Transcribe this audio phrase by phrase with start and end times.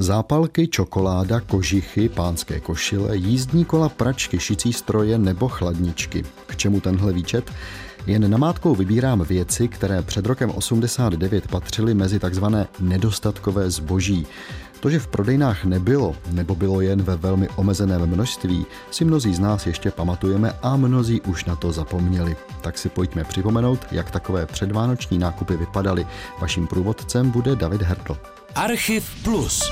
[0.00, 6.24] Zápalky, čokoláda, kožichy, pánské košile, jízdní kola, pračky, šicí stroje nebo chladničky.
[6.46, 7.52] K čemu tenhle výčet?
[8.06, 14.26] Jen namátkou vybírám věci, které před rokem 89 patřily mezi takzvané nedostatkové zboží.
[14.80, 19.38] To, že v prodejnách nebylo, nebo bylo jen ve velmi omezeném množství, si mnozí z
[19.38, 22.36] nás ještě pamatujeme a mnozí už na to zapomněli.
[22.60, 26.06] Tak si pojďme připomenout, jak takové předvánoční nákupy vypadaly.
[26.40, 28.16] Vaším průvodcem bude David Herdl.
[28.54, 29.70] Archiv Plus.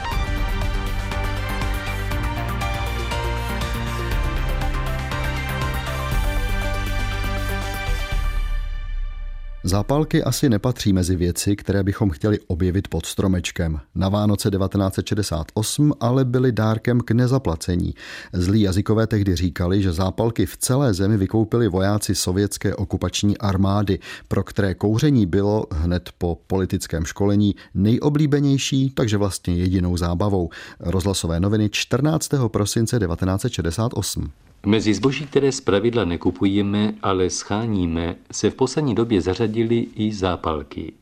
[9.66, 13.80] Zápalky asi nepatří mezi věci, které bychom chtěli objevit pod stromečkem.
[13.94, 17.94] Na Vánoce 1968 ale byly dárkem k nezaplacení.
[18.32, 23.98] Zlí jazykové tehdy říkali, že zápalky v celé zemi vykoupili vojáci sovětské okupační armády,
[24.28, 30.50] pro které kouření bylo hned po politickém školení nejoblíbenější, takže vlastně jedinou zábavou.
[30.80, 32.30] Rozhlasové noviny 14.
[32.48, 34.45] prosince 1968.
[34.66, 40.92] Mezi zboží, které zpravidla nekupujeme, ale scháníme, se v poslední době zařadily i zápalky.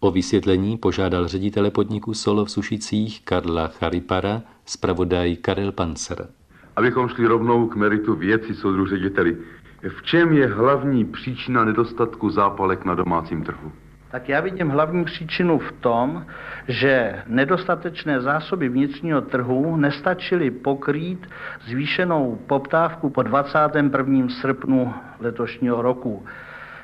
[0.00, 6.28] O vysvětlení požádal ředitele podniku Solo v Sušicích Karla Charipara, zpravodaj Karel Pancer.
[6.76, 9.36] Abychom šli rovnou k meritu věci, soudru řediteli.
[9.88, 13.72] V čem je hlavní příčina nedostatku zápalek na domácím trhu?
[14.12, 16.26] Tak já vidím hlavní příčinu v tom,
[16.68, 21.26] že nedostatečné zásoby vnitřního trhu nestačily pokrýt
[21.66, 24.28] zvýšenou poptávku po 21.
[24.28, 26.26] srpnu letošního roku.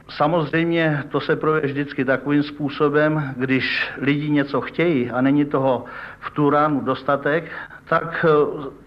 [0.09, 5.85] Samozřejmě to se proje vždycky takovým způsobem, když lidi něco chtějí a není toho
[6.21, 7.53] v tu ránu dostatek,
[7.85, 8.27] tak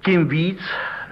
[0.05, 0.59] tím víc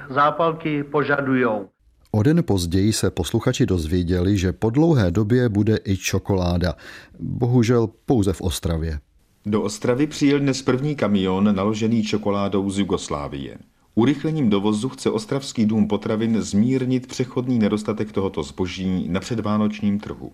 [0.10, 1.70] zápalky požadujou.
[2.12, 6.76] O den později se posluchači dozvěděli, že po dlouhé době bude i čokoláda.
[7.20, 9.00] Bohužel pouze v Ostravě.
[9.46, 13.58] Do Ostravy přijel dnes první kamion naložený čokoládou z Jugoslávie.
[13.96, 20.32] Urychlením dovozu chce Ostravský dům potravin zmírnit přechodný nedostatek tohoto zboží na předvánočním trhu.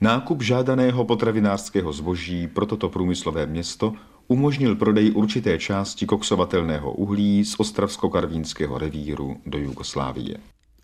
[0.00, 3.92] Nákup žádaného potravinářského zboží pro toto průmyslové město
[4.28, 10.36] umožnil prodej určité části koksovatelného uhlí z ostravsko-karvínského revíru do Jugoslávie.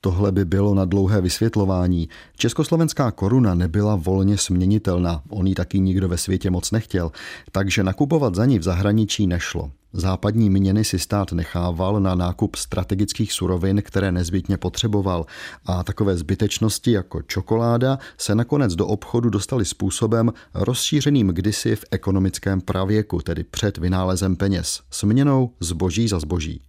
[0.04, 2.08] Tohle by bylo na dlouhé vysvětlování.
[2.36, 7.12] Československá koruna nebyla volně směnitelná, on ji taky nikdo ve světě moc nechtěl,
[7.52, 9.70] takže nakupovat za ní v zahraničí nešlo.
[9.92, 15.26] Západní měny si stát nechával na nákup strategických surovin, které nezbytně potřeboval
[15.66, 22.60] a takové zbytečnosti jako čokoláda se nakonec do obchodu dostali způsobem rozšířeným kdysi v ekonomickém
[22.60, 26.60] pravěku, tedy před vynálezem peněz, směnou zboží za zboží.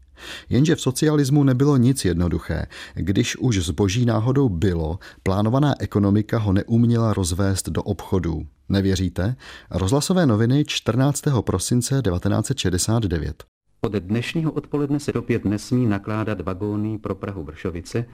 [0.50, 2.66] Jenže v socialismu nebylo nic jednoduché.
[2.94, 8.46] Když už zboží náhodou bylo, plánovaná ekonomika ho neuměla rozvést do obchodů.
[8.70, 9.36] Nevěříte?
[9.72, 11.22] Rozhlasové noviny 14.
[11.42, 13.44] prosince 1969.
[13.81, 18.06] Od dnešního odpoledne se opět nesmí nakládat vagóny pro Prahu Vršovice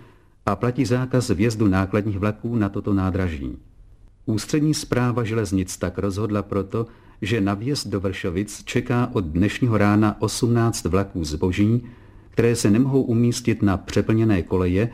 [0.45, 3.57] a platí zákaz vjezdu nákladních vlaků na toto nádraží.
[4.25, 6.87] Ústřední zpráva železnic tak rozhodla proto,
[7.21, 11.83] že na vjezd do Vršovic čeká od dnešního rána 18 vlaků zboží,
[12.29, 14.89] které se nemohou umístit na přeplněné koleje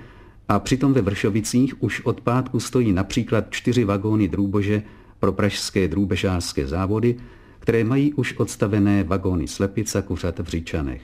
[0.49, 4.83] a přitom ve Vršovicích už od pátku stojí například čtyři vagóny drůbože
[5.19, 7.15] pro pražské drůbežářské závody,
[7.59, 11.01] které mají už odstavené vagóny slepic a kuřat v Říčanech.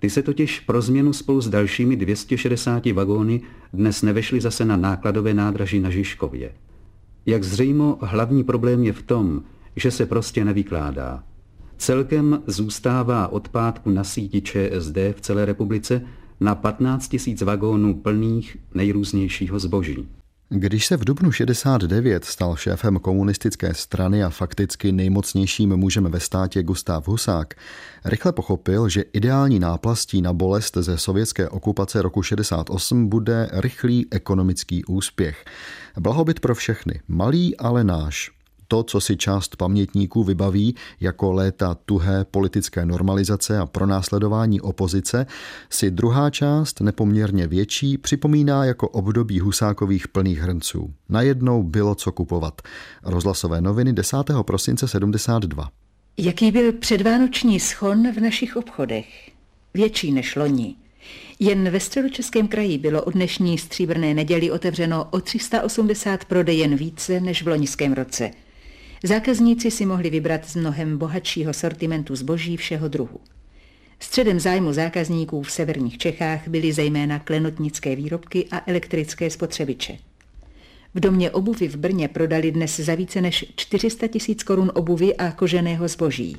[0.00, 3.40] Ty se totiž pro změnu spolu s dalšími 260 vagóny
[3.72, 6.52] dnes nevešly zase na nákladové nádraží na Žižkově.
[7.26, 9.42] Jak zřejmo, hlavní problém je v tom,
[9.76, 11.24] že se prostě nevykládá.
[11.78, 16.02] Celkem zůstává od pátku na síti ČSD v celé republice
[16.40, 20.08] na 15 000 vagónů plných nejrůznějšího zboží.
[20.52, 26.62] Když se v dubnu 69 stal šéfem komunistické strany a fakticky nejmocnějším mužem ve státě
[26.62, 27.54] Gustav Husák,
[28.04, 34.84] rychle pochopil, že ideální náplastí na bolest ze sovětské okupace roku 68 bude rychlý ekonomický
[34.84, 35.44] úspěch.
[36.00, 38.39] Blahobyt pro všechny, malý, ale náš
[38.70, 45.26] to, co si část pamětníků vybaví jako léta tuhé politické normalizace a pronásledování opozice,
[45.70, 50.94] si druhá část, nepoměrně větší, připomíná jako období husákových plných hrnců.
[51.08, 52.62] Najednou bylo co kupovat.
[53.02, 54.16] Rozhlasové noviny 10.
[54.42, 55.68] prosince 72.
[56.16, 59.30] Jaký byl předvánoční schon v našich obchodech?
[59.74, 60.74] Větší než loni.
[61.38, 67.42] Jen ve středočeském kraji bylo od dnešní stříbrné neděli otevřeno o 380 prodejen více než
[67.42, 68.30] v loňském roce–
[69.02, 73.20] Zákazníci si mohli vybrat z mnohem bohatšího sortimentu zboží všeho druhu.
[74.00, 79.98] Středem zájmu zákazníků v severních Čechách byly zejména klenotnické výrobky a elektrické spotřebiče.
[80.94, 85.32] V domě obuvy v Brně prodali dnes za více než 400 tisíc korun obuvy a
[85.32, 86.36] koženého zboží.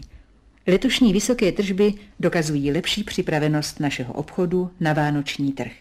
[0.67, 5.71] Letošní vysoké tržby dokazují lepší připravenost našeho obchodu na vánoční trh.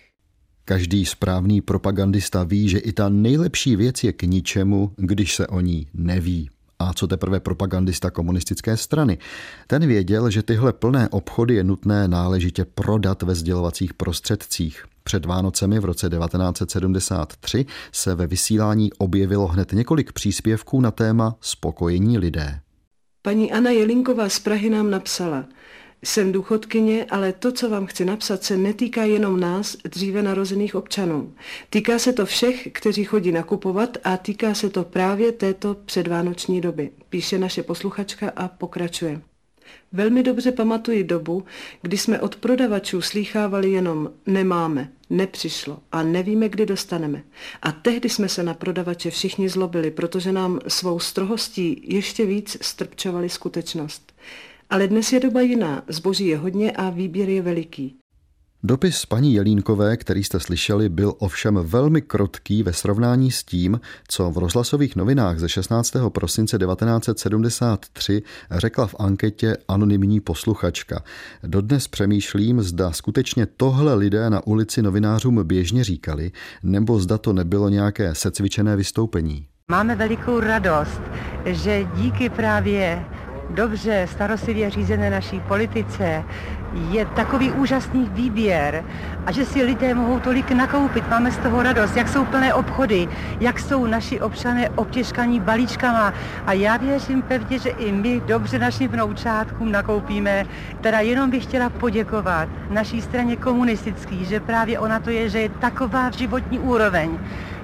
[0.64, 5.60] Každý správný propagandista ví, že i ta nejlepší věc je k ničemu, když se o
[5.60, 6.50] ní neví.
[6.80, 9.18] A co teprve propagandista komunistické strany?
[9.66, 14.84] Ten věděl, že tyhle plné obchody je nutné náležitě prodat ve sdělovacích prostředcích.
[15.04, 22.18] Před Vánocemi v roce 1973 se ve vysílání objevilo hned několik příspěvků na téma spokojení
[22.18, 22.60] lidé.
[23.22, 25.44] Paní Anna Jelinková z Prahy nám napsala–
[26.04, 31.32] jsem důchodkyně, ale to, co vám chci napsat, se netýká jenom nás, dříve narozených občanů.
[31.70, 36.90] Týká se to všech, kteří chodí nakupovat a týká se to právě této předvánoční doby,
[37.08, 39.20] píše naše posluchačka a pokračuje.
[39.92, 41.44] Velmi dobře pamatuji dobu,
[41.82, 47.22] kdy jsme od prodavačů slýchávali jenom nemáme, nepřišlo a nevíme, kdy dostaneme.
[47.62, 53.28] A tehdy jsme se na prodavače všichni zlobili, protože nám svou strohostí ještě víc strpčovali
[53.28, 54.09] skutečnost.
[54.70, 57.96] Ale dnes je doba jiná, zboží je hodně a výběr je veliký.
[58.62, 64.30] Dopis paní Jelínkové, který jste slyšeli, byl ovšem velmi krotký ve srovnání s tím, co
[64.30, 65.92] v rozhlasových novinách ze 16.
[66.08, 71.02] prosince 1973 řekla v anketě anonymní posluchačka.
[71.42, 76.32] Dodnes přemýšlím, zda skutečně tohle lidé na ulici novinářům běžně říkali,
[76.62, 79.46] nebo zda to nebylo nějaké secvičené vystoupení.
[79.70, 81.00] Máme velikou radost,
[81.46, 83.04] že díky právě
[83.50, 86.24] dobře starostlivě řízené naší politice
[86.90, 88.84] je takový úžasný výběr
[89.26, 91.08] a že si lidé mohou tolik nakoupit.
[91.08, 93.08] Máme z toho radost, jak jsou plné obchody,
[93.40, 96.14] jak jsou naši občané obtěžkaní balíčkama
[96.46, 100.46] a já věřím pevně, že i my dobře našim vnoučátkům nakoupíme.
[100.80, 105.48] Teda jenom bych chtěla poděkovat naší straně komunistický, že právě ona to je, že je
[105.48, 107.18] taková životní úroveň.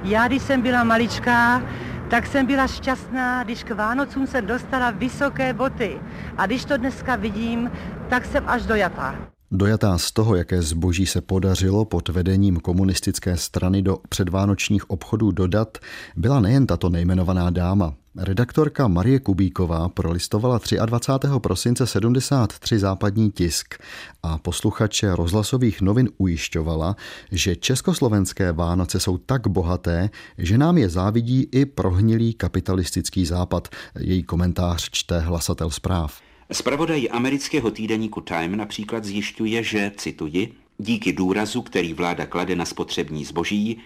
[0.05, 1.63] Já, když jsem byla maličká,
[2.09, 6.01] tak jsem byla šťastná, když k Vánocům jsem dostala vysoké boty.
[6.39, 7.71] A když to dneska vidím,
[8.09, 9.36] tak jsem až dojatá.
[9.51, 15.79] Dojatá z toho, jaké zboží se podařilo pod vedením komunistické strany do předvánočních obchodů dodat,
[16.17, 17.95] byla nejen tato nejmenovaná dáma.
[18.17, 21.29] Redaktorka Marie Kubíková prolistovala 23.
[21.39, 23.75] prosince 73 západní tisk
[24.23, 26.97] a posluchače rozhlasových novin ujišťovala,
[27.33, 33.69] že československé Vánoce jsou tak bohaté, že nám je závidí i prohnilý kapitalistický západ.
[33.99, 36.26] Její komentář čte hlasatel zpráv.
[36.53, 43.25] Spravodaj amerického týdeníku Time například zjišťuje, že, cituji, díky důrazu, který vláda klade na spotřební
[43.25, 43.81] zboží,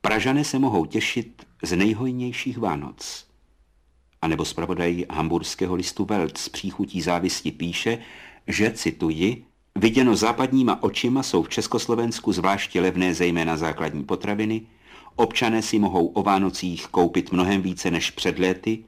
[0.00, 3.26] Pražané se mohou těšit z nejhojnějších Vánoc.
[4.22, 7.98] A nebo spravodaj hamburského listu Welt z příchutí závisti píše,
[8.46, 9.44] že, cituji,
[9.74, 14.62] viděno západníma očima jsou v Československu zvláště levné zejména základní potraviny,
[15.16, 18.84] občané si mohou o Vánocích koupit mnohem více než před léty,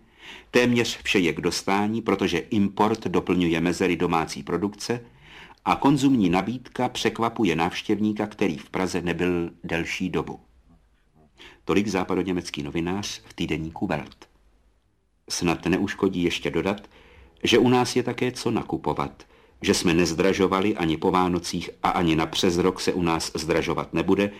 [0.50, 5.00] Téměř vše je k dostání, protože import doplňuje mezery domácí produkce
[5.64, 10.40] a konzumní nabídka překvapuje návštěvníka, který v Praze nebyl delší dobu.
[11.64, 14.28] Tolik západoněmecký novinář v týdeníku Welt.
[15.28, 16.90] Snad neuškodí ještě dodat,
[17.42, 19.26] že u nás je také co nakupovat,
[19.62, 23.94] že jsme nezdražovali ani po Vánocích a ani na přes rok se u nás zdražovat
[23.94, 24.30] nebude,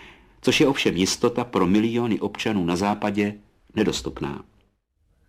[0.40, 3.34] což je ovšem jistota pro miliony občanů na západě
[3.74, 4.44] nedostupná.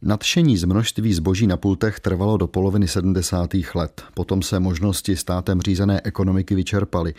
[0.03, 3.49] Nadšení z množství zboží na pultech trvalo do poloviny 70.
[3.75, 4.01] let.
[4.13, 7.13] Potom se možnosti státem řízené ekonomiky vyčerpaly.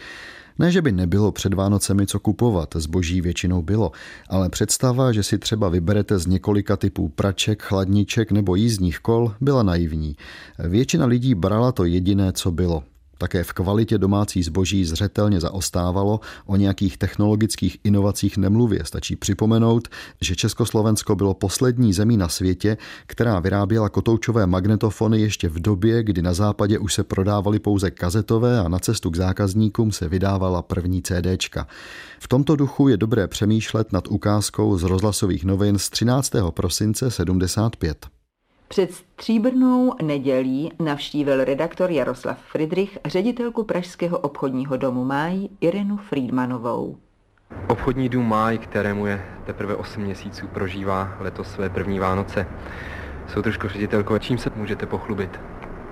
[0.59, 3.93] Ne, že by nebylo před Vánocemi co kupovat, zboží většinou bylo,
[4.29, 9.63] ale představa, že si třeba vyberete z několika typů praček, chladniček nebo jízdních kol, byla
[9.63, 10.17] naivní.
[10.59, 12.83] Většina lidí brala to jediné, co bylo.
[13.23, 18.85] Také v kvalitě domácí zboží zřetelně zaostávalo, o nějakých technologických inovacích nemluvě.
[18.85, 19.89] Stačí připomenout,
[20.21, 22.77] že Československo bylo poslední zemí na světě,
[23.07, 28.61] která vyráběla kotoučové magnetofony ještě v době, kdy na západě už se prodávaly pouze kazetové
[28.61, 31.67] a na cestu k zákazníkům se vydávala první CDčka.
[32.19, 36.33] V tomto duchu je dobré přemýšlet nad ukázkou z rozhlasových novin z 13.
[36.55, 38.12] prosince 75.
[38.73, 46.97] Před stříbrnou nedělí navštívil redaktor Jaroslav Friedrich ředitelku Pražského obchodního domu Máj Irenu Friedmanovou.
[47.69, 52.47] Obchodní dům Máj, kterému je teprve 8 měsíců, prožívá letos své první Vánoce.
[53.29, 55.41] Jsou trošku ředitelko, čím se můžete pochlubit?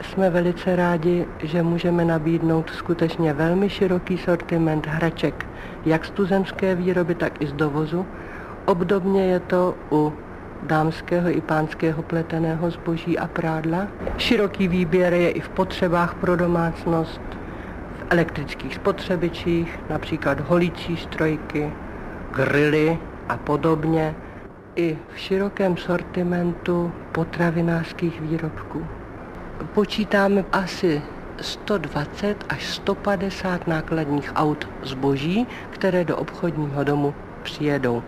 [0.01, 5.47] Jsme velice rádi, že můžeme nabídnout skutečně velmi široký sortiment hraček,
[5.85, 8.07] jak z tuzemské výroby, tak i z dovozu.
[8.67, 10.13] Obdobně je to u
[10.63, 13.89] dámského i pánského pleteného zboží a prádla.
[14.19, 17.21] Široký výběr je i v potřebách pro domácnost,
[17.99, 21.73] v elektrických spotřebičích, například holící strojky,
[22.35, 22.99] grily
[23.29, 24.15] a podobně,
[24.77, 28.87] i v širokém sortimentu potravinářských výrobků.
[29.75, 31.03] počítáme asi
[31.41, 38.03] 120 až 150 nákladních aut zboží, které do obchodního domu přijedou.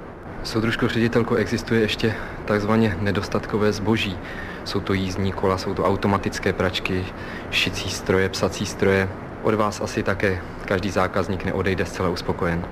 [0.45, 4.19] Soudružko ředitelko, existuje ještě takzvaně nedostatkové zboží.
[4.65, 7.05] Jsou to jízdní kola, jsou to automatické pračky,
[7.51, 9.09] šicí stroje, psací stroje.
[9.43, 12.65] Od vás asi také každý zákazník neodejde zcela uspokojen.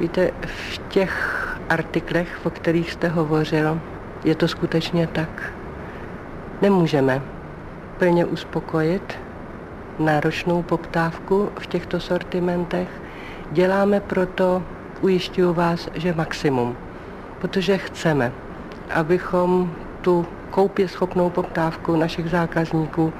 [0.00, 3.80] Víte, v těch artiklech, o kterých jste hovořil,
[4.24, 5.52] je to skutečně tak.
[6.62, 7.22] Nemůžeme
[7.98, 9.18] plně uspokojit
[9.98, 12.88] náročnou poptávku v těchto sortimentech.
[13.50, 14.62] Děláme proto,
[15.00, 16.76] ujišťuju vás, že maximum,
[17.40, 18.32] protože chceme,
[18.90, 23.12] abychom tu koupě schopnou poptávku našich zákazníků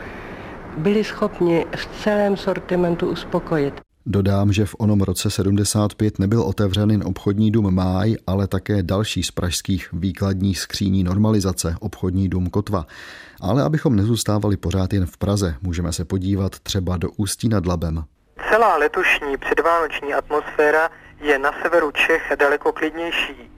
[0.76, 3.80] byli schopni v celém sortimentu uspokojit.
[4.06, 9.22] Dodám, že v onom roce 75 nebyl otevřen jen obchodní dům Máj, ale také další
[9.22, 12.86] z pražských výkladních skříní normalizace, obchodní dům Kotva.
[13.40, 18.04] Ale abychom nezůstávali pořád jen v Praze, můžeme se podívat třeba do Ústí nad Labem.
[18.50, 23.49] Celá letošní předvánoční atmosféra je na severu Čech daleko klidnější.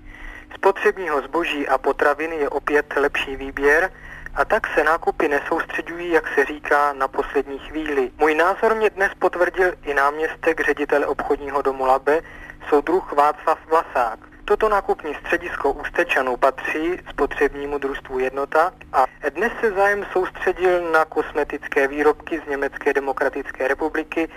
[0.55, 3.91] Spotřebního zboží a potravin je opět lepší výběr,
[4.35, 8.11] a tak se nákupy nesoustředují, jak se říká, na poslední chvíli.
[8.19, 12.21] Můj názor mě dnes potvrdil i náměstek ředitele obchodního domu Labe,
[12.69, 14.19] soudruh Václav Vlasák.
[14.45, 21.89] Toto nákupní středisko Ústečanů patří spotřebnímu družstvu Jednota a dnes se zájem soustředil na kosmetické
[21.89, 24.29] výrobky z Německé demokratické republiky,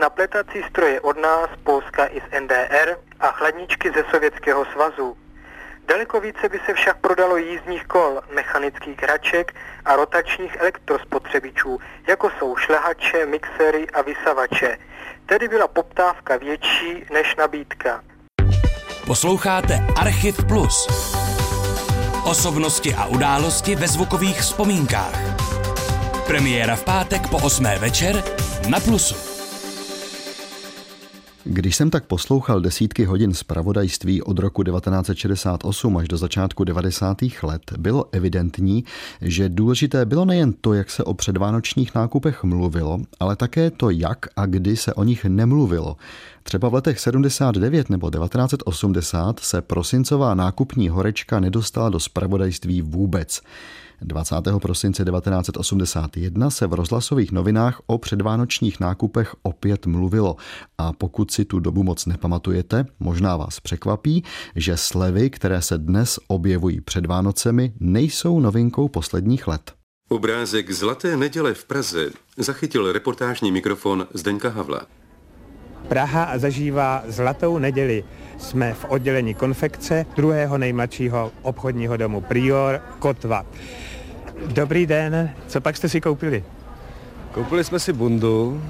[0.00, 5.16] na pletací stroje od nás, Polska i z NDR a chladničky ze Sovětského svazu.
[5.88, 12.56] Daleko více by se však prodalo jízdních kol, mechanických hraček a rotačních elektrospotřebičů, jako jsou
[12.56, 14.78] šlehače, mixery a vysavače.
[15.26, 18.02] Tedy byla poptávka větší než nabídka.
[19.06, 20.86] Posloucháte Archiv Plus.
[22.24, 25.18] Osobnosti a události ve zvukových vzpomínkách.
[26.26, 27.64] Premiéra v pátek po 8.
[27.64, 28.24] večer
[28.68, 29.33] na Plusu.
[31.46, 37.18] Když jsem tak poslouchal desítky hodin zpravodajství od roku 1968 až do začátku 90.
[37.42, 38.84] let, bylo evidentní,
[39.20, 44.26] že důležité bylo nejen to, jak se o předvánočních nákupech mluvilo, ale také to, jak
[44.36, 45.96] a kdy se o nich nemluvilo.
[46.42, 53.40] Třeba v letech 79 nebo 1980 se prosincová nákupní horečka nedostala do zpravodajství vůbec.
[54.00, 54.36] 20.
[54.62, 60.36] prosince 1981 se v rozhlasových novinách o předvánočních nákupech opět mluvilo
[60.78, 64.24] a pokud si tu dobu moc nepamatujete, možná vás překvapí,
[64.56, 69.72] že slevy, které se dnes objevují před Vánocemi, nejsou novinkou posledních let.
[70.08, 74.86] Obrázek Zlaté neděle v Praze zachytil reportážní mikrofon Zdeňka Havla.
[75.94, 78.04] Praha zažívá zlatou neděli.
[78.38, 83.46] Jsme v oddělení konfekce druhého nejmladšího obchodního domu Prior Kotva.
[84.46, 86.44] Dobrý den, co pak jste si koupili?
[87.32, 88.62] Koupili jsme si bundu,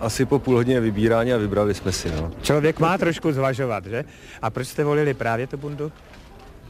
[0.00, 2.10] asi po půl hodině vybírání a vybrali jsme si.
[2.10, 2.30] No.
[2.42, 4.04] Člověk má trošku zvažovat, že?
[4.42, 5.92] A proč jste volili právě tu bundu?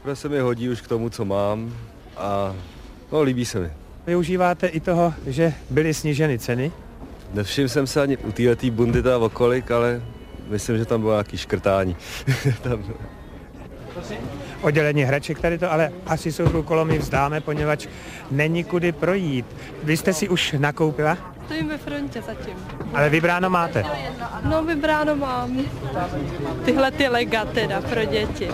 [0.01, 1.73] Protože se mi hodí už k tomu, co mám
[2.17, 2.55] a
[3.11, 3.71] no, líbí se mi.
[4.07, 6.71] Využíváte i toho, že byly sníženy ceny?
[7.33, 10.01] Nevšiml jsem se ani u této bundy teda okolik, ale
[10.47, 11.95] myslím, že tam bylo nějaký škrtání.
[12.61, 12.83] tam
[14.61, 17.87] oddělení hraček tady to, ale asi jsou kolo my vzdáme, poněvadž
[18.31, 19.45] není kudy projít.
[19.83, 21.17] Vy jste si už nakoupila?
[21.45, 22.53] Stojím ve frontě zatím.
[22.93, 23.83] Ale vybráno máte?
[24.49, 25.57] No vybráno mám.
[26.65, 28.49] Tyhle ty lega teda pro děti.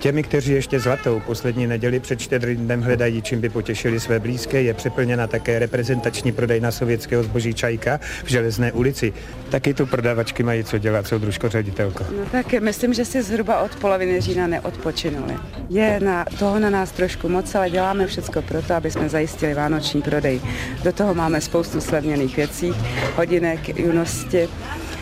[0.00, 4.62] Těmi, kteří ještě zlatou poslední neděli před štědrým dnem hledají, čím by potěšili své blízké,
[4.62, 9.12] je přeplněna také reprezentační prodejna sovětského zboží Čajka v Železné ulici.
[9.50, 12.04] Taky tu prodavačky mají co dělat, jsou družko ředitelko.
[12.16, 15.34] No tak myslím, že si zhruba od poloviny října neodpočinuli.
[15.68, 19.54] Je na, toho na nás trošku moc, ale děláme všechno pro to, aby jsme zajistili
[19.54, 20.40] vánoční prodej.
[20.84, 22.72] Do toho máme spoustu slevněných věcí,
[23.16, 24.48] hodinek, junosti.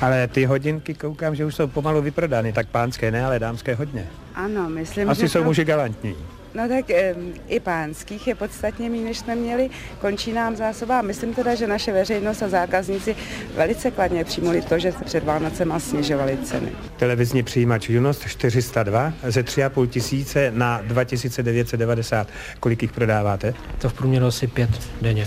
[0.00, 4.06] Ale ty hodinky koukám, že už jsou pomalu vyprodány, tak pánské ne, ale dámské hodně.
[4.34, 5.44] Ano, myslím, Asi že jsou to...
[5.44, 6.14] muži galantní.
[6.54, 7.14] No tak e,
[7.48, 9.70] i pánských je podstatně méně, než jsme měli.
[10.00, 13.16] Končí nám zásoba a myslím teda, že naše veřejnost a zákazníci
[13.56, 16.68] velice kladně přijmuli to, že se před Vánocem a snižovaly ceny.
[16.96, 22.28] Televizní přijímač Junost 402 ze 3,5 tisíce na 2990.
[22.60, 23.54] Kolik jich prodáváte?
[23.78, 24.70] To v průměru asi pět
[25.02, 25.26] denně.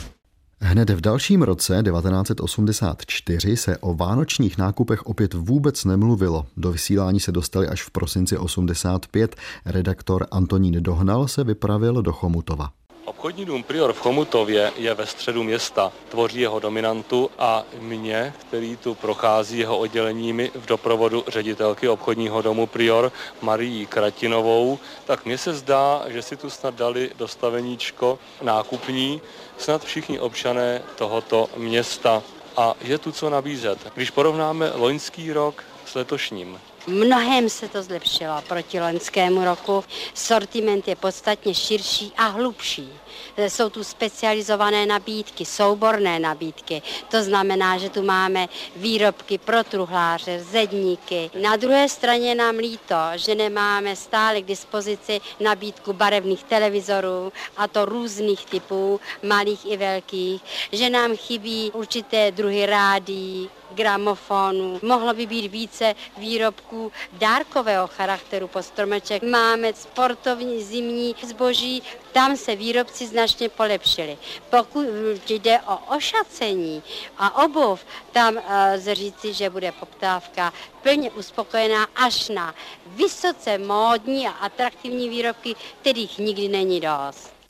[0.63, 6.45] Hned v dalším roce 1984 se o vánočních nákupech opět vůbec nemluvilo.
[6.57, 9.35] Do vysílání se dostali až v prosinci 85.
[9.65, 12.69] Redaktor Antonín Dohnal se vypravil do Chomutova.
[13.05, 18.77] Obchodní dům Prior v Chomutově je ve středu města, tvoří jeho dominantu a mě, který
[18.77, 25.53] tu prochází jeho odděleními v doprovodu ředitelky obchodního domu Prior Marii Kratinovou, tak mně se
[25.53, 29.21] zdá, že si tu snad dali dostaveníčko nákupní,
[29.57, 32.23] snad všichni občané tohoto města
[32.57, 33.79] a je tu co nabízet.
[33.95, 39.83] Když porovnáme loňský rok s letošním, Mnohem se to zlepšilo proti loňskému roku.
[40.13, 42.89] Sortiment je podstatně širší a hlubší.
[43.37, 46.81] Jsou tu specializované nabídky, souborné nabídky.
[47.09, 51.31] To znamená, že tu máme výrobky pro truhláře, zedníky.
[51.41, 57.85] Na druhé straně nám líto, že nemáme stále k dispozici nabídku barevných televizorů, a to
[57.85, 64.79] různých typů, malých i velkých, že nám chybí určité druhy rádí, gramofonů.
[64.81, 69.23] Mohlo by být více výrobků dárkového charakteru po stromeček.
[69.23, 74.17] Máme sportovní zimní zboží, tam se výrobci značně polepšili.
[74.49, 74.85] Pokud
[75.29, 76.83] jde o ošacení
[77.17, 84.27] a obov, tam eh, lze říci, že bude poptávka plně uspokojená až na vysoce módní
[84.27, 87.40] a atraktivní výrobky, kterých nikdy není dost.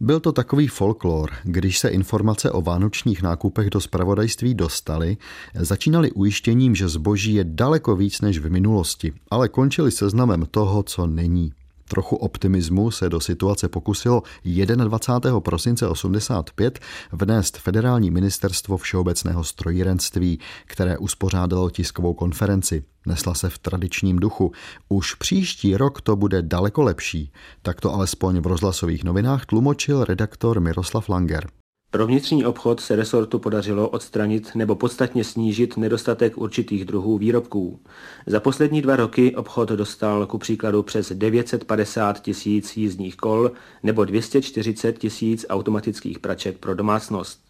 [0.00, 5.16] Byl to takový folklor, když se informace o vánočních nákupech do spravodajství dostaly,
[5.54, 11.06] začínali ujištěním, že zboží je daleko víc než v minulosti, ale končili seznamem toho, co
[11.06, 11.52] není.
[11.88, 15.40] Trochu optimismu se do situace pokusilo 21.
[15.40, 16.78] prosince 85
[17.12, 22.84] vnést Federální ministerstvo všeobecného strojírenství, které uspořádalo tiskovou konferenci.
[23.06, 24.52] Nesla se v tradičním duchu.
[24.88, 27.32] Už příští rok to bude daleko lepší.
[27.62, 31.48] Tak to alespoň v rozhlasových novinách tlumočil redaktor Miroslav Langer.
[31.90, 37.80] Pro vnitřní obchod se resortu podařilo odstranit nebo podstatně snížit nedostatek určitých druhů výrobků.
[38.26, 43.50] Za poslední dva roky obchod dostal ku příkladu přes 950 tisíc jízdních kol
[43.82, 47.40] nebo 240 tisíc automatických praček pro domácnost.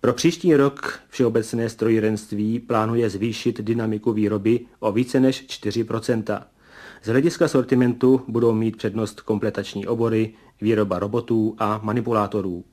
[0.00, 6.42] Pro příští rok Všeobecné strojírenství plánuje zvýšit dynamiku výroby o více než 4%
[7.02, 12.64] Z hlediska sortimentu budou mít přednost kompletační obory, výroba robotů a manipulátorů.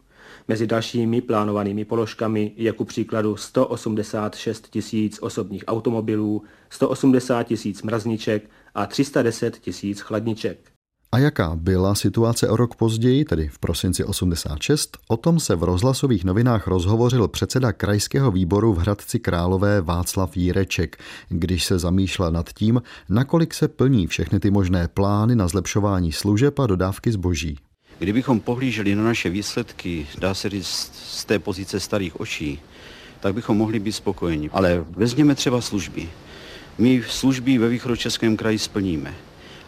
[0.47, 8.85] Mezi dalšími plánovanými položkami je ku příkladu 186 tisíc osobních automobilů, 180 tisíc mrazniček a
[8.85, 10.71] 310 tisíc chladniček.
[11.11, 15.63] A jaká byla situace o rok později, tedy v prosinci 86, o tom se v
[15.63, 20.97] rozhlasových novinách rozhovořil předseda krajského výboru v Hradci Králové Václav Jíreček,
[21.29, 26.59] když se zamýšlel nad tím, nakolik se plní všechny ty možné plány na zlepšování služeb
[26.59, 27.57] a dodávky zboží.
[27.99, 32.59] Kdybychom pohlíželi na naše výsledky, dá se říct z té pozice starých očí,
[33.19, 34.49] tak bychom mohli být spokojeni.
[34.53, 36.09] Ale vezměme třeba služby.
[36.77, 39.15] My služby ve východočeském kraji splníme.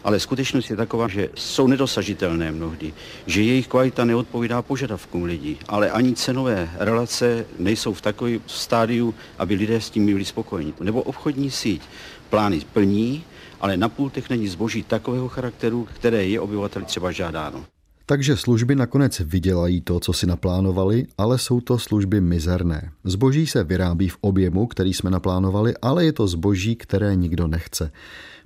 [0.03, 2.93] Ale skutečnost je taková, že jsou nedosažitelné mnohdy,
[3.25, 9.55] že jejich kvalita neodpovídá požadavkům lidí, ale ani cenové relace nejsou v takovém stádiu, aby
[9.55, 10.73] lidé s tím byli spokojeni.
[10.79, 11.81] Nebo obchodní síť
[12.29, 13.23] plány plní,
[13.61, 17.65] ale na pultech není zboží takového charakteru, které je obyvateli třeba žádáno.
[18.09, 22.91] Takže služby nakonec vydělají to, co si naplánovali, ale jsou to služby mizerné.
[23.03, 27.91] Zboží se vyrábí v objemu, který jsme naplánovali, ale je to zboží, které nikdo nechce.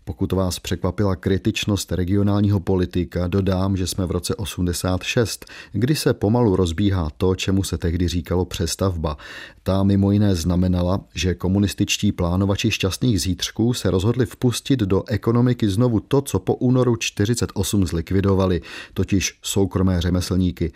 [0.03, 6.55] Pokud vás překvapila kritičnost regionálního politika, dodám, že jsme v roce 86, kdy se pomalu
[6.55, 9.17] rozbíhá to, čemu se tehdy říkalo přestavba.
[9.63, 15.99] Ta mimo jiné znamenala, že komunističtí plánovači šťastných zítřků se rozhodli vpustit do ekonomiky znovu
[15.99, 18.61] to, co po únoru 48 zlikvidovali,
[18.93, 20.71] totiž soukromé řemeslníky.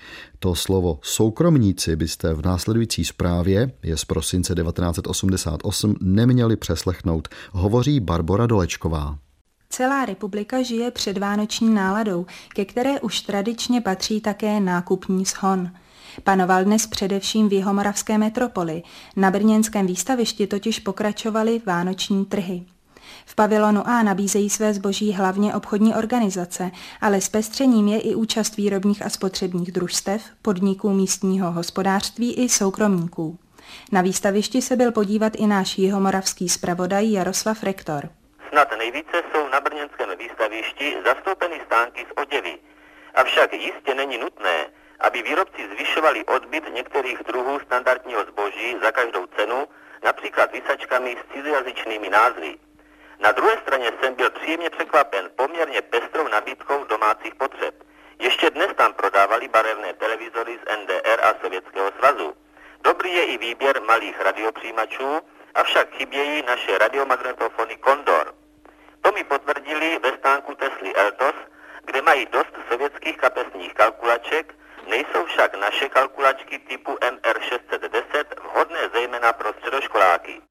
[0.46, 8.46] To slovo soukromníci byste v následující zprávě, je z prosince 1988, neměli přeslechnout, hovoří Barbara
[8.48, 9.18] Dolečková.
[9.70, 15.72] Celá republika žije před vánoční náladou, ke které už tradičně patří také nákupní shon.
[16.24, 18.84] Panoval dnes především v jihomoravské metropoli.
[19.16, 22.66] Na brněnském výstavišti totiž pokračovaly vánoční trhy.
[23.26, 28.58] V pavilonu A nabízejí své zboží hlavně obchodní organizace, ale s pestřením je i účast
[28.58, 33.38] výrobních a spotřebních družstev, podniků místního hospodářství i soukromníků.
[33.92, 38.10] Na výstavišti se byl podívat i náš jihomoravský zpravodaj Jaroslav Rektor.
[38.50, 42.58] Snad nejvíce jsou na brněnském výstavišti zastoupeny stánky z oděvy.
[43.16, 44.66] Avšak jistě není nutné,
[45.00, 49.68] aby výrobci zvyšovali odbyt některých druhů standardního zboží za každou cenu,
[50.04, 52.56] například vysačkami s cizojazyčnými názvy.
[53.20, 57.84] Na druhé straně jsem byl příjemně překvapen poměrně pestrou nabídkou domácích potřeb.
[58.20, 62.36] Ještě dnes tam prodávali barevné televizory z NDR a Sovětského svazu.
[62.82, 65.20] Dobrý je i výběr malých radiopřijímačů,
[65.56, 68.36] avšak chybějí naše radiomagnetofony Kondor.
[69.02, 71.36] To mi potvrdili ve stánku Tesly Eltos,
[71.86, 74.56] kde mají dost sovětských kapesních kalkulaček,
[74.88, 80.42] Nejsou však naše kalkulačky typu MR610 vhodné zejména pro středoškoláky.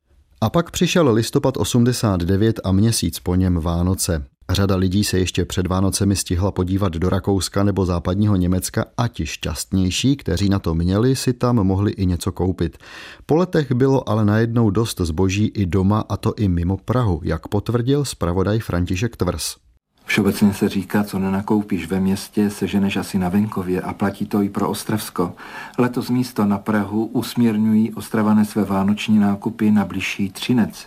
[0.44, 4.24] A pak přišel listopad 89 a měsíc po něm Vánoce.
[4.50, 9.26] Řada lidí se ještě před Vánocemi stihla podívat do Rakouska nebo západního Německa a ti
[9.26, 12.78] šťastnější, kteří na to měli, si tam mohli i něco koupit.
[13.26, 17.48] Po letech bylo ale najednou dost zboží i doma a to i mimo Prahu, jak
[17.48, 19.63] potvrdil zpravodaj František Tvrs.
[20.04, 24.48] Všeobecně se říká, co nenakoupíš ve městě, seženeš asi na venkově a platí to i
[24.48, 25.32] pro Ostravsko.
[25.78, 30.86] Letos místo na Prahu usměrňují Ostravané své vánoční nákupy na bližší Třinec.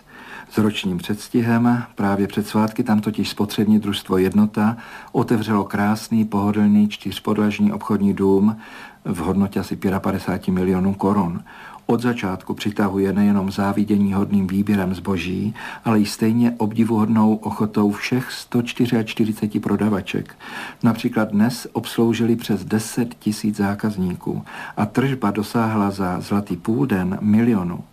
[0.50, 4.76] S ročním předstihem právě před svátky tam totiž spotřební družstvo Jednota
[5.12, 8.56] otevřelo krásný, pohodlný čtyřpodlažní obchodní dům
[9.04, 11.42] v hodnotě asi 55 milionů korun.
[11.90, 19.60] Od začátku přitahuje nejenom závidění hodným výběrem zboží, ale i stejně obdivuhodnou ochotou všech 144
[19.60, 20.36] prodavaček.
[20.82, 24.44] Například dnes obsloužili přes 10 tisíc zákazníků
[24.76, 27.84] a tržba dosáhla za zlatý půl den milionu.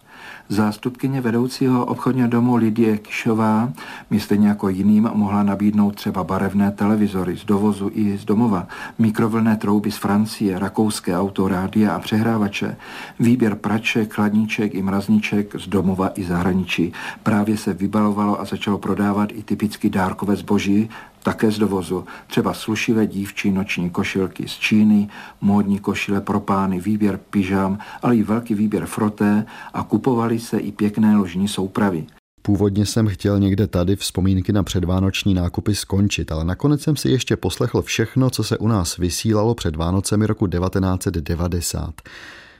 [0.49, 3.73] Zástupkyně vedoucího obchodního domu Lidie Kišová
[4.09, 8.67] mi stejně jako jiným mohla nabídnout třeba barevné televizory z dovozu i z domova,
[8.99, 12.77] mikrovlné trouby z Francie, rakouské autorádia a přehrávače,
[13.19, 16.93] výběr praček, chladníček i mrazníček z domova i zahraničí.
[17.23, 20.89] Právě se vybalovalo a začalo prodávat i typicky dárkové zboží,
[21.25, 25.09] také z dovozu, třeba slušivé dívčí noční košilky z Číny,
[25.41, 30.71] módní košile pro pány, výběr pyžam, ale i velký výběr froté a kupovali se i
[30.71, 32.05] pěkné ložní soupravy.
[32.41, 37.37] Původně jsem chtěl někde tady vzpomínky na předvánoční nákupy skončit, ale nakonec jsem si ještě
[37.37, 41.93] poslechl všechno, co se u nás vysílalo před Vánocemi roku 1990.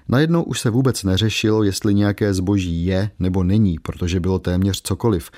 [0.10, 5.32] Najednou už se vůbec neřešilo, jestli nějaké zboží je nebo není, protože bylo téměř cokoliv.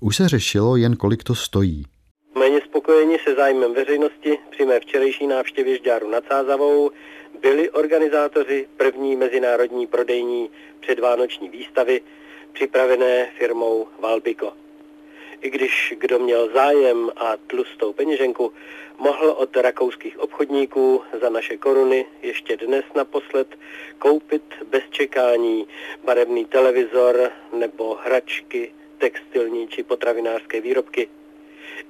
[0.00, 1.84] Už se řešilo jen kolik to stojí.
[2.38, 6.90] Méně spokojeni se zájmem veřejnosti při mé včerejší návštěvě Žďáru nad Sázavou
[7.40, 12.00] byli organizátoři první mezinárodní prodejní předvánoční výstavy
[12.52, 14.52] připravené firmou Valbico.
[15.40, 18.52] I když kdo měl zájem a tlustou peněženku,
[18.98, 23.58] mohl od rakouských obchodníků za naše koruny ještě dnes naposled
[23.98, 25.66] koupit bez čekání
[26.04, 31.08] barevný televizor nebo hračky, textilní či potravinářské výrobky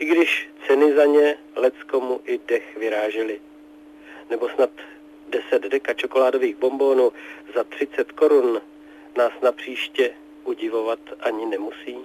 [0.02, 3.40] i když ceny za ně leckomu i dech vyrážely.
[4.30, 4.70] Nebo snad
[5.30, 7.12] 10 deka čokoládových bombónů
[7.54, 8.60] za 30 korun
[9.18, 10.10] nás na příště
[10.44, 11.96] udivovat ani nemusí.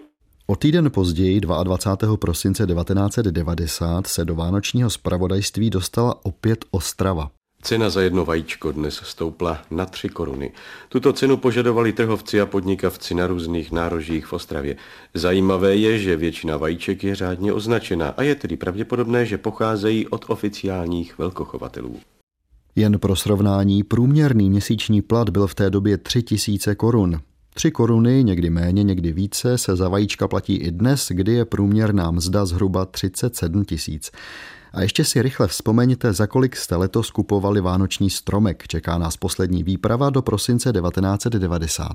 [0.47, 2.17] O týden později, 22.
[2.17, 7.36] prosince 1990, se do vánočního spravodajství dostala opět Ostrava.
[7.61, 10.51] Cena za jedno vajíčko dnes stoupla na 3 koruny.
[10.89, 14.77] Tuto cenu požadovali trhovci a podnikavci na různých nárožích v Ostravě.
[15.13, 20.25] Zajímavé je, že většina vajíček je řádně označena a je tedy pravděpodobné, že pocházejí od
[20.27, 21.99] oficiálních velkochovatelů.
[22.75, 27.19] Jen pro srovnání, průměrný měsíční plat byl v té době 3000 korun.
[27.53, 32.11] 3 koruny, někdy méně, někdy více, se za vajíčka platí i dnes, kdy je průměrná
[32.11, 34.11] mzda zhruba 37 tisíc.
[34.73, 38.67] A ještě si rychle vzpomeňte, za kolik jste letos kupovali vánoční stromek.
[38.67, 41.91] Čeká nás poslední výprava do prosince 1990.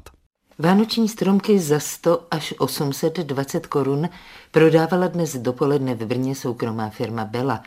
[0.59, 4.09] Vánoční stromky za 100 až 820 korun
[4.51, 7.63] prodávala dnes dopoledne v Brně soukromá firma Bela.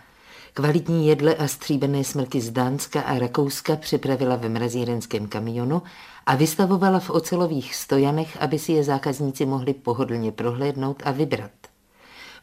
[0.53, 5.81] Kvalitní jedle a stříbené smrky z Dánska a Rakouska připravila ve mrazírenském kamionu
[6.25, 11.51] a vystavovala v ocelových stojanech, aby si je zákazníci mohli pohodlně prohlédnout a vybrat.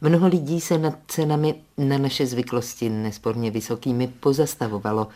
[0.03, 5.07] Mnoho lidí se nad cenami na naše zvyklosti nesporně vysokými pozastavovalo.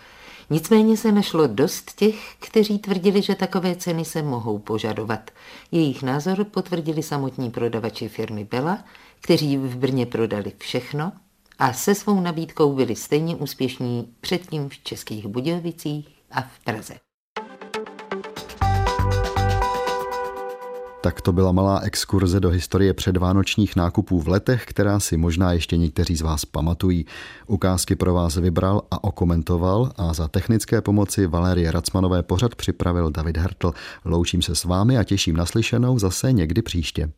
[0.50, 5.32] Nicméně se našlo dost těch, kteří tvrdili, že takové ceny se mohou požadovat.
[5.72, 8.84] Jejich názor potvrdili samotní prodavači firmy Bela,
[9.22, 11.12] kteří v Brně prodali všechno
[11.60, 17.07] a se svou nabídkou byli stejně úspěšní předtím v Českých Budějovicích a v Praze.
[21.02, 25.78] Tak to byla malá exkurze do historie předvánočních nákupů v letech, která si možná ještě
[25.78, 27.06] někteří z vás pamatují.
[27.48, 33.38] Ukázky pro vás vybral a okomentoval a za technické pomoci Valérie Racmanové pořad připravil David
[33.38, 33.74] Hertl.
[34.06, 37.10] Loučím se s vámi a těším naslyšenou zase někdy příště.